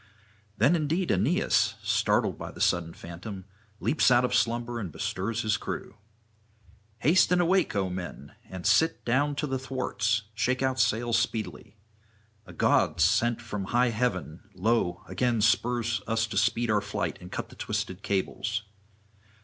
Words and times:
[571 0.57 0.81
603]Then 0.81 0.83
indeed 0.83 1.11
Aeneas, 1.11 1.75
startled 1.83 2.35
by 2.39 2.49
the 2.49 2.59
sudden 2.59 2.91
phantom, 2.91 3.45
leaps 3.79 4.09
out 4.09 4.25
of 4.25 4.33
slumber 4.33 4.79
and 4.79 4.91
bestirs 4.91 5.43
his 5.43 5.57
crew. 5.57 5.95
'Haste 7.01 7.31
and 7.31 7.39
awake, 7.39 7.75
O 7.75 7.87
men, 7.87 8.33
and 8.49 8.65
sit 8.65 9.05
down 9.05 9.35
to 9.35 9.45
the 9.45 9.59
thwarts; 9.59 10.23
shake 10.33 10.63
out 10.63 10.79
sail 10.79 11.13
speedily. 11.13 11.77
A 12.47 12.53
god 12.53 12.99
sent 12.99 13.43
from 13.43 13.65
high 13.65 13.91
heaven, 13.91 14.49
lo! 14.55 15.03
again 15.07 15.39
spurs 15.39 16.01
us 16.07 16.25
to 16.25 16.35
speed 16.35 16.71
our 16.71 16.81
flight 16.81 17.19
and 17.21 17.31
cut 17.31 17.49
the 17.49 17.55
twisted 17.55 18.01
cables. 18.01 18.63